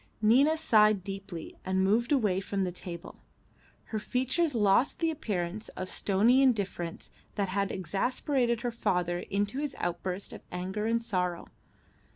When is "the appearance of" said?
4.97-5.89